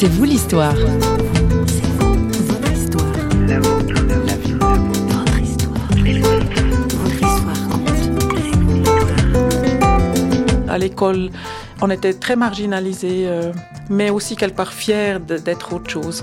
[0.00, 0.76] C'est vous l'histoire.
[10.68, 11.30] À l'école,
[11.82, 13.52] on était très marginalisés, euh,
[13.90, 16.22] mais aussi quelque part fiers d'être autre chose.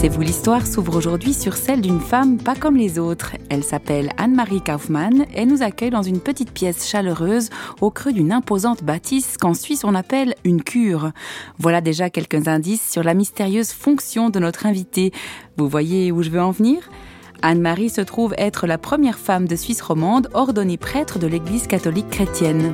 [0.00, 3.32] C'est vous l'histoire s'ouvre aujourd'hui sur celle d'une femme pas comme les autres.
[3.50, 7.50] Elle s'appelle Anne-Marie Kaufmann et nous accueille dans une petite pièce chaleureuse
[7.82, 11.10] au creux d'une imposante bâtisse qu'en Suisse on appelle une cure.
[11.58, 15.12] Voilà déjà quelques indices sur la mystérieuse fonction de notre invitée.
[15.58, 16.88] Vous voyez où je veux en venir?
[17.42, 22.08] Anne-Marie se trouve être la première femme de Suisse romande ordonnée prêtre de l'Église catholique
[22.08, 22.72] chrétienne.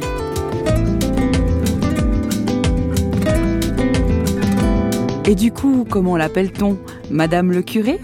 [5.28, 6.78] Et du coup, comment l'appelle-t-on?
[7.10, 8.00] Madame le curé?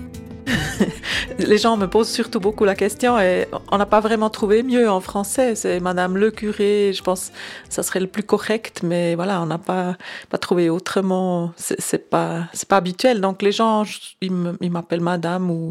[1.39, 4.89] Les gens me posent surtout beaucoup la question et on n'a pas vraiment trouvé mieux
[4.89, 5.55] en français.
[5.55, 9.47] C'est Madame le curé, je pense que ça serait le plus correct, mais voilà, on
[9.47, 9.97] n'a pas,
[10.31, 11.53] pas trouvé autrement.
[11.57, 13.21] C'est pas, c'est pas habituel.
[13.21, 13.85] Donc les gens,
[14.21, 15.71] ils m'appellent Madame ou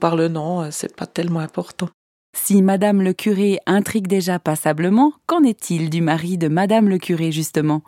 [0.00, 1.88] par le nom, c'est pas tellement important.
[2.36, 7.32] Si Madame le curé intrigue déjà passablement, qu'en est-il du mari de Madame le curé
[7.32, 7.82] justement?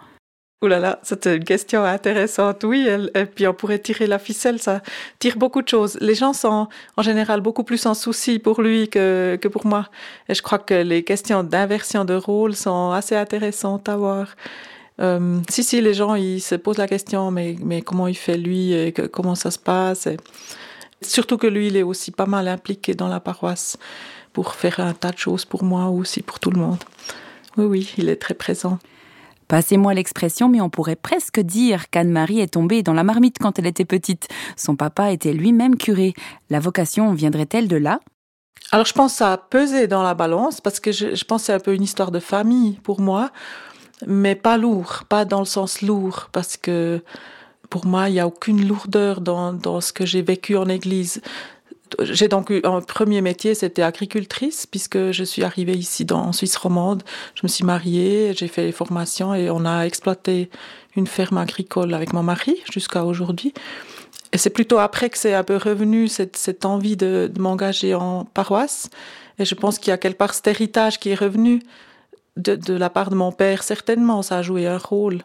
[0.63, 2.65] Ouh là là, c'est une question intéressante.
[2.65, 4.83] Oui, et puis on pourrait tirer la ficelle, ça
[5.19, 5.97] tire beaucoup de choses.
[6.03, 9.89] Les gens sont en général beaucoup plus en souci pour lui que, que pour moi.
[10.29, 14.37] Et je crois que les questions d'inversion de rôle sont assez intéressantes à voir.
[15.01, 18.37] Euh, si, si, les gens, ils se posent la question, mais, mais comment il fait
[18.37, 20.09] lui, et comment ça se passe.
[21.01, 23.79] Surtout que lui, il est aussi pas mal impliqué dans la paroisse
[24.35, 26.85] pour faire un tas de choses pour moi aussi pour tout le monde.
[27.57, 28.79] Oui, oui, il est très présent.
[29.51, 33.67] Passez-moi l'expression, mais on pourrait presque dire qu'Anne-Marie est tombée dans la marmite quand elle
[33.67, 34.29] était petite.
[34.57, 36.15] Son papa était lui-même curé.
[36.51, 37.99] La vocation viendrait-elle de là?
[38.71, 41.59] Alors je pense a pesé dans la balance, parce que je, pense que c'est un
[41.59, 43.33] peu une histoire de famille pour moi,
[44.07, 47.03] mais pas lourd, pas dans le sens lourd, parce que
[47.71, 51.23] pour moi, il n'y a aucune lourdeur dans ce que j'ai vécu en église
[52.01, 56.33] j'ai donc eu un premier métier, c'était agricultrice, puisque je suis arrivée ici dans, en
[56.33, 57.03] Suisse romande.
[57.35, 60.51] Je me suis mariée, j'ai fait les formations et on a exploité
[60.97, 63.53] une ferme agricole avec mon mari jusqu'à aujourd'hui.
[64.33, 68.89] Et c'est plutôt après que c'est un peu revenu cette, envie de, m'engager en paroisse.
[69.39, 71.63] Et je pense qu'il y a quelque part cet héritage qui est revenu
[72.37, 73.63] de la part de mon père.
[73.63, 75.23] Certainement, ça a joué un rôle.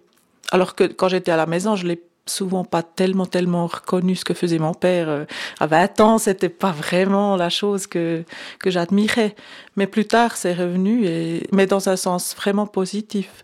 [0.51, 4.25] Alors que quand j'étais à la maison, je l'ai souvent pas tellement tellement reconnu ce
[4.25, 5.25] que faisait mon père euh,
[5.59, 8.23] à 20 ans c'était pas vraiment la chose que
[8.59, 9.35] que j'admirais
[9.75, 13.43] mais plus tard c'est revenu et mais dans un sens vraiment positif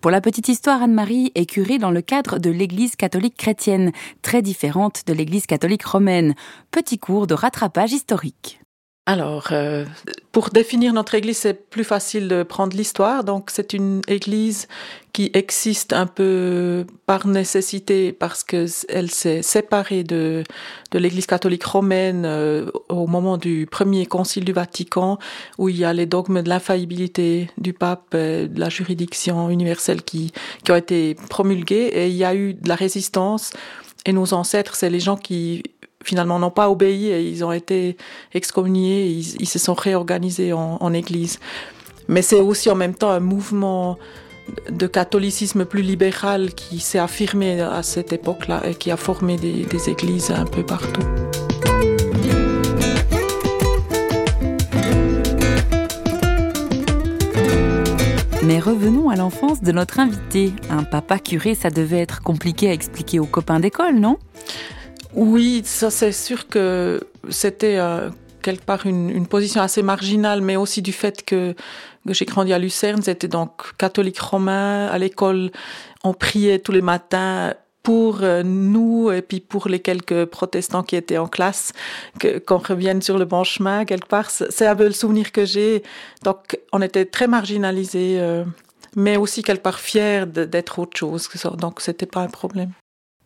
[0.00, 3.92] pour la petite histoire, Anne-Marie est curée dans le cadre de l'Église catholique chrétienne,
[4.22, 6.34] très différente de l'Église catholique romaine.
[6.70, 8.62] Petit cours de rattrapage historique.
[9.10, 9.86] Alors, euh,
[10.30, 13.24] pour définir notre église, c'est plus facile de prendre l'histoire.
[13.24, 14.68] Donc, c'est une église
[15.12, 20.44] qui existe un peu par nécessité parce que elle s'est séparée de,
[20.92, 25.18] de l'église catholique romaine euh, au moment du premier concile du Vatican
[25.58, 30.30] où il y a les dogmes de l'infaillibilité du pape, de la juridiction universelle qui,
[30.62, 33.54] qui ont été promulgués et il y a eu de la résistance
[34.06, 35.62] et nos ancêtres, c'est les gens qui
[36.04, 37.96] finalement n'ont pas obéi et ils ont été
[38.32, 41.38] excommuniés, ils, se sont réorganisés en, en église.
[42.08, 43.98] Mais c'est aussi en même temps un mouvement
[44.70, 49.90] de catholicisme plus libéral qui s'est affirmé à cette époque-là et qui a formé des
[49.90, 51.02] églises un peu partout.
[58.42, 60.52] Mais revenons à l'enfance de notre invité.
[60.70, 64.18] Un papa curé, ça devait être compliqué à expliquer aux copains d'école, non?
[65.14, 68.10] Oui, ça c'est sûr que c'était euh,
[68.42, 71.54] quelque part une, une, position assez marginale, mais aussi du fait que,
[72.06, 74.86] que j'ai grandi à Lucerne, c'était donc catholique romain.
[74.86, 75.50] À l'école,
[76.04, 80.96] on priait tous les matins pour euh, nous et puis pour les quelques protestants qui
[80.96, 81.72] étaient en classe,
[82.46, 84.30] qu'on revienne sur le bon chemin quelque part.
[84.30, 85.82] C'est un peu le souvenir que j'ai.
[86.22, 88.44] Donc on était très marginalisés, euh,
[88.96, 91.28] mais aussi quelque part fiers d'être autre chose.
[91.58, 92.72] Donc c'était pas un problème.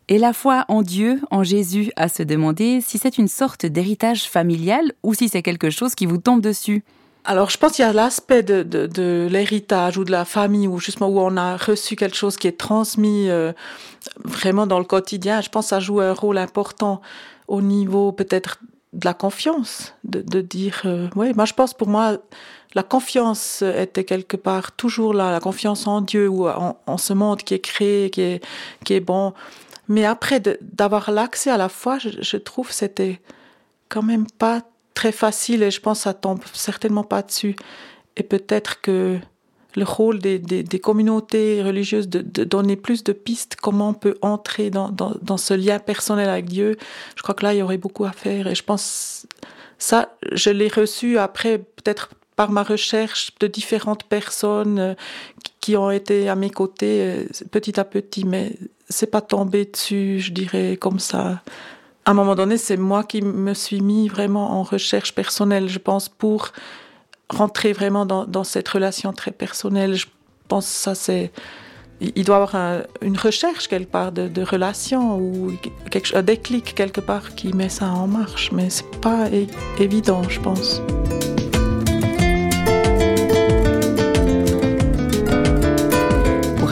[0.08, 4.28] Et la foi en Dieu, en Jésus, à se demander si c'est une sorte d'héritage
[4.28, 6.84] familial ou si c'est quelque chose qui vous tombe dessus.
[7.26, 10.78] Alors, je pense qu'il y a l'aspect de, de, l'héritage ou de la famille, ou
[10.78, 13.52] justement où on a reçu quelque chose qui est transmis euh,
[14.24, 15.40] vraiment dans le quotidien.
[15.40, 17.00] Je pense que ça joue un rôle important
[17.48, 18.58] au niveau peut-être
[18.92, 22.18] de la confiance, de, de dire, euh, oui, moi je pense pour moi,
[22.74, 27.12] la confiance était quelque part toujours là, la confiance en Dieu ou en, en ce
[27.12, 28.44] monde qui est créé, qui est,
[28.84, 29.32] qui est bon.
[29.88, 33.20] Mais après, d'avoir l'accès à la foi, je, je trouve c'était
[33.88, 34.62] quand même pas
[34.94, 37.56] très facile et je pense que ça tombe certainement pas dessus.
[38.16, 39.18] et peut-être que
[39.76, 44.88] le rôle des, communautés religieuses de, donner plus de pistes, comment on peut entrer dans,
[44.90, 46.76] dans, dans, ce lien personnel avec Dieu.
[47.16, 48.46] Je crois que là, il y aurait beaucoup à faire.
[48.46, 49.26] Et je pense,
[49.78, 54.94] ça, je l'ai reçu après, peut-être par ma recherche de différentes personnes euh,
[55.60, 58.52] qui ont été à mes côtés euh, petit à petit, mais
[58.88, 61.42] c'est pas tombé dessus, je dirais, comme ça.
[62.04, 65.78] À un moment donné, c'est moi qui me suis mis vraiment en recherche personnelle, je
[65.78, 66.52] pense, pour
[67.30, 69.94] rentrer vraiment dans, cette relation très personnelle.
[69.94, 70.06] Je
[70.48, 71.32] pense que ça, c'est.
[72.00, 75.54] Il doit y avoir une recherche quelque part de, de relation ou
[75.90, 79.28] quelque, un déclic quelque part qui met ça en marche, mais c'est pas
[79.78, 80.82] évident, je pense.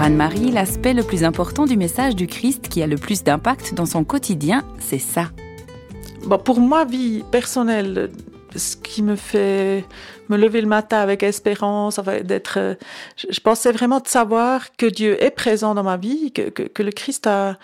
[0.02, 3.86] Anne-Marie, l'aspect le plus important du message du Christ qui a le plus d'impact dans
[3.86, 5.30] son quotidien, c'est ça.
[6.44, 8.10] Pour moi, vie personnelle,
[8.56, 9.84] ce qui me fait
[10.28, 12.76] me lever le matin avec espérance, d'être,
[13.16, 17.28] je pensais vraiment de savoir que Dieu est présent dans ma vie, que, le Christ
[17.28, 17.56] a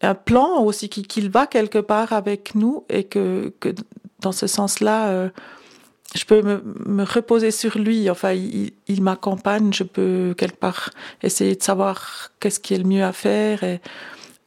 [0.00, 3.68] un plan aussi, qu'il va quelque part avec nous et que, que
[4.20, 5.28] dans ce sens-là, euh,
[6.14, 8.10] je peux me, me, reposer sur lui.
[8.10, 9.72] Enfin, il, il m'accompagne.
[9.72, 10.90] Je peux quelque part
[11.22, 13.62] essayer de savoir qu'est-ce qui est le mieux à faire.
[13.64, 13.80] Et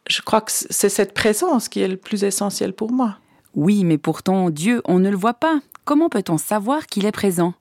[0.07, 3.17] je crois que c'est cette présence qui est le plus essentiel pour moi.
[3.55, 5.59] Oui, mais pourtant, Dieu, on ne le voit pas.
[5.85, 7.53] Comment peut-on savoir qu'il est présent?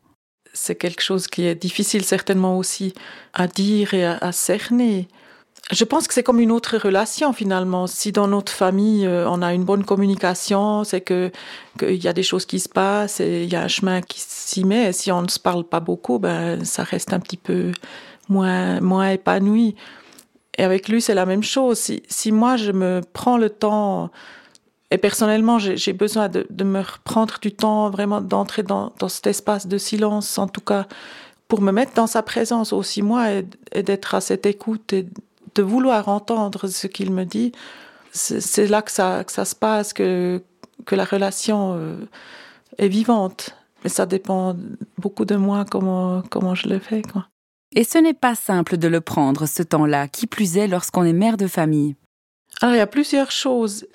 [0.53, 2.95] C'est quelque chose qui est difficile certainement aussi
[3.33, 5.09] à dire et à, cerner.
[5.71, 7.87] Je pense que c'est comme une autre relation finalement.
[7.87, 11.33] Si dans notre famille euh, on a une bonne communication, c'est que
[11.79, 14.21] qu'il y a des choses qui se passent, et il y a un chemin qui
[14.21, 14.91] s'y met.
[14.91, 17.73] Et si on ne se parle pas beaucoup, ben ça reste un petit peu
[18.29, 19.75] moins moins épanoui.
[20.59, 21.79] Et avec lui c'est la même chose.
[21.79, 24.11] Si, si moi je me prends le temps
[24.91, 29.27] et personnellement, j'ai besoin de, de, me reprendre du temps, vraiment d'entrer dans, dans, cet
[29.27, 30.87] espace de silence, en tout cas,
[31.49, 35.07] pour me mettre dans sa présence aussi, moi, et, d'être à cette écoute et
[35.55, 37.53] de vouloir entendre ce qu'il me dit.
[38.13, 40.41] C'est là que ça, que ça se passe, que,
[40.87, 41.97] que la relation euh,
[42.79, 43.57] est vivante.
[43.83, 44.57] Mais ça dépend
[44.99, 47.03] beaucoup de moi, comment, comment je le fais.
[47.03, 47.27] Quoi.
[47.75, 51.13] Et ce n'est pas simple de le prendre, ce temps-là, qui plus est lorsqu'on est
[51.13, 51.97] mère de famille.
[52.61, 53.87] Alors, il y a plusieurs choses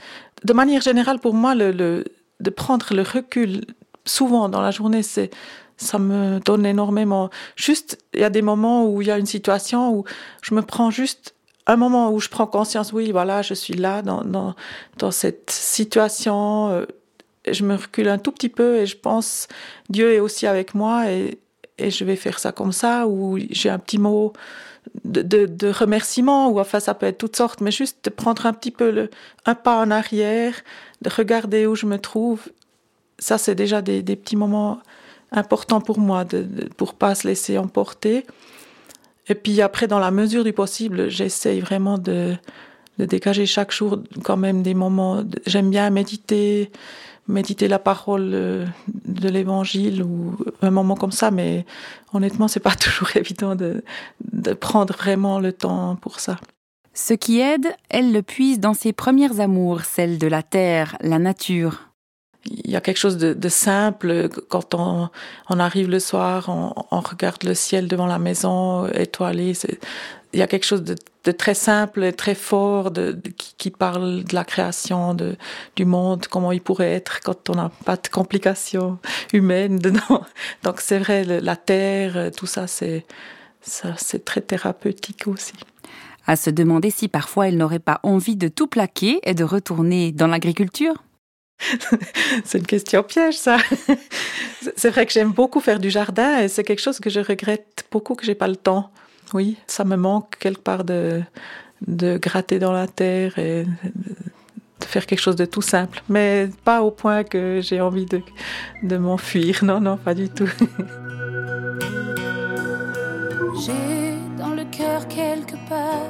[0.43, 2.05] de manière générale, pour moi, le,
[2.39, 3.65] de prendre le recul
[4.05, 5.29] souvent dans la journée, c'est
[5.77, 7.29] ça me donne énormément.
[7.55, 10.03] Juste, il y a des moments où il y a une situation où
[10.41, 11.35] je me prends juste
[11.71, 16.69] un moment où je prends conscience, oui, voilà, je suis là dans, dans, cette situation.
[16.69, 16.85] Euh,
[17.49, 19.47] je me recule un tout petit peu et je pense,
[19.89, 21.39] Dieu est aussi avec moi et,
[21.77, 24.33] et je vais faire ça comme ça, ou j'ai un petit mot
[25.05, 28.53] de, de, remerciements, ou enfin ça peut être toutes sortes, mais juste de prendre un
[28.53, 29.09] petit peu le,
[29.45, 30.55] un pas en arrière,
[31.01, 32.49] de regarder où je me trouve,
[33.19, 34.79] ça c'est déjà des, des, petits moments
[35.31, 38.25] importants pour moi, de, de, pour pas se laisser emporter.
[39.29, 42.35] Et puis après, dans la mesure du possible, j'essaye vraiment de,
[42.97, 45.23] de dégager chaque jour quand même des moments.
[45.45, 46.71] J'aime bien méditer,
[47.27, 48.65] méditer la parole euh,
[49.05, 51.65] de l'évangile ou un moment comme ça, mais
[52.11, 53.83] honnêtement, c'est pas toujours évident de,
[54.31, 56.37] de prendre vraiment le temps pour ça.
[56.93, 61.19] Ce qui aide, elle le puise dans ses premières amours, celles de la terre, la
[61.19, 61.88] nature.
[62.45, 65.09] Il y a quelque chose de, simple quand on,
[65.59, 69.53] arrive le soir, on, regarde le ciel devant la maison étoilé.
[70.31, 70.95] Il y a quelque chose de,
[71.31, 72.91] très simple et très fort
[73.57, 75.15] qui, parle de la création
[75.75, 78.99] du monde, comment il pourrait être quand on n'a pas de complications
[79.33, 80.23] humaines dedans.
[80.63, 83.05] Donc c'est vrai, la terre, tout ça, c'est
[83.61, 85.53] ça, c'est très thérapeutique aussi.
[86.25, 90.11] À se demander si parfois elle n'aurait pas envie de tout plaquer et de retourner
[90.11, 91.03] dans l'agriculture
[92.45, 93.57] c'est une question piège, ça.
[94.75, 97.85] c'est vrai que j'aime beaucoup faire du jardin et c'est quelque chose que je regrette
[97.91, 98.91] beaucoup que j'ai pas le temps.
[99.33, 101.21] Oui, ça me manque quelque part de,
[101.85, 103.65] de gratter dans la terre et
[104.79, 106.01] de faire quelque chose de tout simple.
[106.09, 108.21] Mais pas au point que j'ai envie de,
[108.83, 109.59] de m'enfuir.
[109.63, 110.49] Non, non, pas du tout.
[113.59, 116.07] j'ai dans le cœur quelque part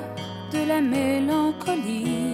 [0.53, 2.28] de la mélancolie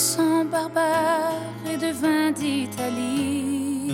[0.00, 1.34] sang barbare
[1.70, 3.92] et de vin d'Italie.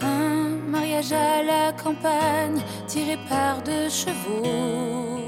[0.00, 5.18] Un mariage à la campagne tiré par deux chevaux.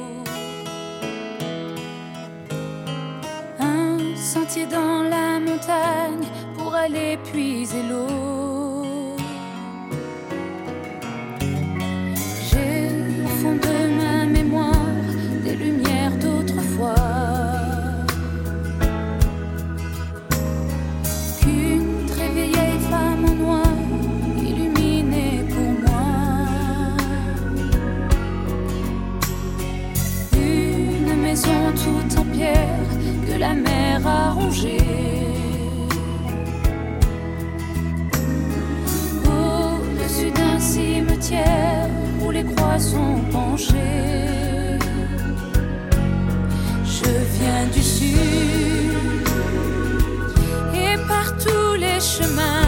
[3.59, 6.27] Un sentier dans la montagne
[6.57, 8.40] pour aller puiser l'eau.
[42.21, 44.79] Où les croix sont penchées.
[46.85, 48.17] Je viens du sud
[50.75, 52.60] et par tous les chemins,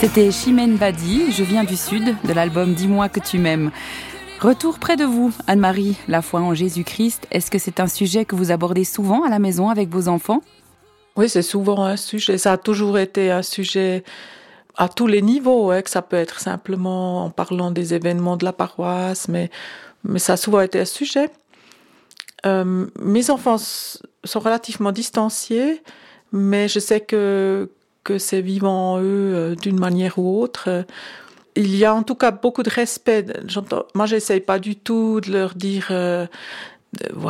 [0.00, 3.70] C'était Chimène Badi, Je viens du Sud, de l'album Dis-moi que tu m'aimes.
[4.40, 7.26] Retour près de vous, Anne-Marie, la foi en Jésus-Christ.
[7.30, 10.40] Est-ce que c'est un sujet que vous abordez souvent à la maison avec vos enfants?
[11.16, 12.38] Oui, c'est souvent un sujet.
[12.38, 14.02] Ça a toujours été un sujet
[14.78, 18.46] à tous les niveaux, hein, que ça peut être simplement en parlant des événements de
[18.46, 19.50] la paroisse, mais,
[20.04, 21.28] mais ça a souvent été un sujet.
[22.46, 25.82] Euh, mes enfants sont relativement distanciés,
[26.32, 27.68] mais je sais que,
[28.04, 29.02] que c'est vivant en eux
[29.34, 30.64] euh, d'une manière ou autre.
[30.68, 30.82] Euh,
[31.56, 33.24] Il y a en tout cas beaucoup de respect.
[33.94, 36.26] Moi, j'essaye pas du tout de leur dire euh,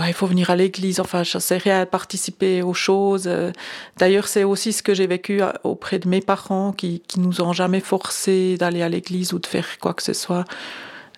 [0.07, 1.01] il faut venir à l'église.
[1.01, 3.25] Enfin, je sais rien, participer aux choses.
[3.27, 3.51] Euh,
[3.99, 7.41] D'ailleurs, c'est aussi ce que j'ai vécu à- auprès de mes parents qui, qui nous
[7.41, 10.45] ont jamais forcé d'aller à l'église ou de faire quoi que ce soit.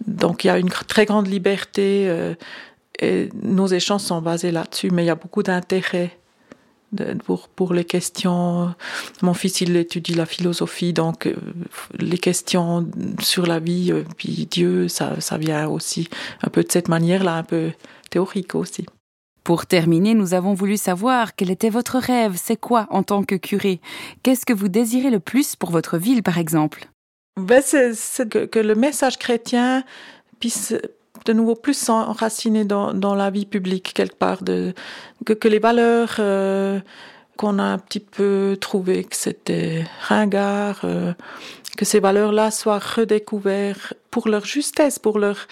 [0.07, 2.35] Donc, il y a une très grande liberté euh,
[3.01, 6.17] et nos échanges sont basés là-dessus, mais il y a beaucoup d'intérêt
[7.25, 8.75] pour, pour les questions.
[9.23, 11.35] Mon fils, il étudie la philosophie, donc euh,
[11.99, 12.89] les questions
[13.21, 16.09] sur la vie, euh, puis Dieu, ça, ça vient aussi
[16.43, 17.71] un peu de cette manière-là, un peu
[18.11, 18.87] théorique aussi.
[19.45, 23.35] Pour terminer, nous avons voulu savoir quel était votre rêve, c'est quoi en tant que
[23.35, 23.81] curé?
[24.23, 26.89] Qu'est-ce que vous désirez le plus pour votre ville, par exemple?
[27.41, 29.85] Ben, c'est c'est que, que le message chrétien
[30.39, 30.75] puisse
[31.27, 34.75] de nouveau plus s'enraciner dans, dans la vie publique quelque part, de,
[35.25, 36.81] que, que les valeurs euh,
[37.37, 41.13] qu'on a un petit peu trouvées que c'était ringard, euh,
[41.77, 45.47] que ces valeurs-là soient redécouvertes pour leur justesse, pour leur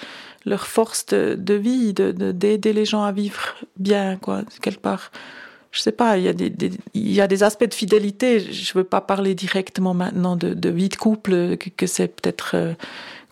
[0.46, 4.80] leur force de, de vie, de de- d'aider les gens à vivre bien, quoi, quelque
[4.80, 5.10] part.
[5.72, 6.52] Je sais pas, il y a des,
[6.94, 8.40] il y a des aspects de fidélité.
[8.40, 12.52] Je veux pas parler directement maintenant de, de vie de couple, que, que c'est peut-être
[12.54, 12.72] euh,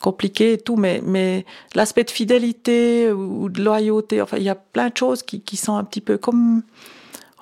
[0.01, 4.55] compliqué et tout, mais, mais l'aspect de fidélité ou, de loyauté, enfin, il y a
[4.55, 6.63] plein de choses qui, qui sont un petit peu comme,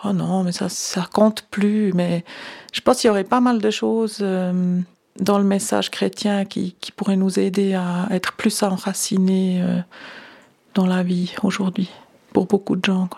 [0.05, 1.93] oh non, mais ça, ça compte plus.
[1.93, 2.25] Mais
[2.73, 4.81] je pense qu'il y aurait pas mal de choses euh,
[5.21, 9.81] dans le message chrétien qui, qui pourraient nous aider à être plus enracinés euh,
[10.75, 11.91] dans la vie aujourd'hui,
[12.33, 13.09] pour beaucoup de gens.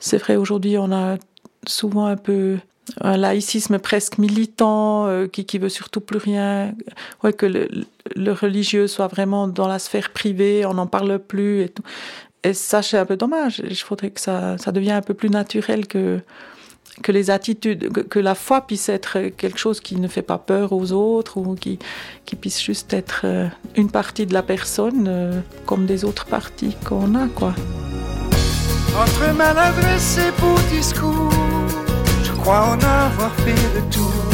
[0.00, 1.16] C'est vrai, aujourd'hui, on a
[1.66, 2.58] souvent un peu
[3.00, 6.74] un laïcisme presque militant euh, qui, qui veut surtout plus rien.
[7.22, 11.68] Ouais, que le, religieux soit vraiment dans la sphère privée, on n'en parle plus et
[11.68, 11.82] tout.
[12.44, 13.62] Et ça, c'est un peu dommage.
[13.64, 16.20] Il faudrait que ça, ça devienne un peu plus naturel que,
[17.02, 20.72] que les attitudes, que, la foi puisse être quelque chose qui ne fait pas peur
[20.72, 21.78] aux autres ou qui,
[22.24, 23.46] qui puisse juste être euh,
[23.76, 27.54] une partie de la personne euh, comme des autres parties qu'on a, quoi.
[29.00, 31.51] Entre maladresse et beau discours, je
[32.42, 34.24] crois en avoir fait le tour.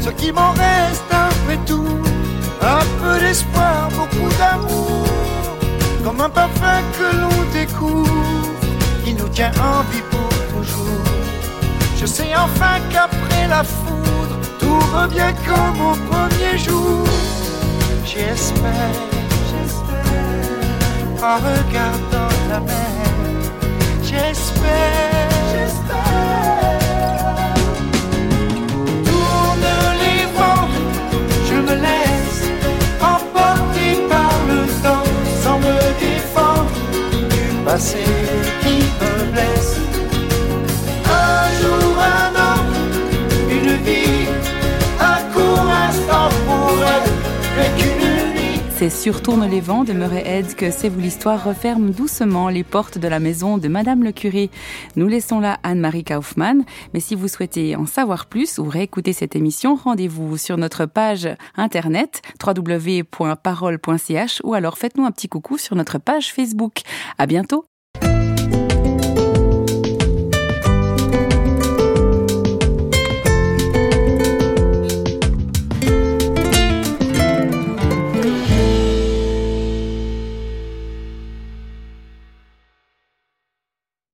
[0.00, 1.98] Ce qui m'en reste après tout,
[2.62, 5.06] un peu d'espoir, beaucoup d'amour,
[6.04, 8.50] comme un parfum que l'on découvre,
[9.04, 11.04] qui nous tient en vie pour toujours.
[11.98, 17.04] Je sais enfin qu'après la foudre, tout revient comme au premier jour.
[18.04, 18.96] J'espère,
[19.50, 23.06] j'espère, en regardant la mer.
[24.02, 26.65] J'espère, j'espère.
[37.76, 38.15] Du
[48.78, 52.98] C'est sur Tourne les vents de Murray que C'est vous l'histoire referme doucement les portes
[52.98, 54.50] de la maison de Madame le curé.
[54.96, 59.34] Nous laissons là Anne-Marie Kaufmann, mais si vous souhaitez en savoir plus ou réécouter cette
[59.34, 65.96] émission, rendez-vous sur notre page internet www.parole.ch ou alors faites-nous un petit coucou sur notre
[65.96, 66.80] page Facebook.
[67.16, 67.64] À bientôt!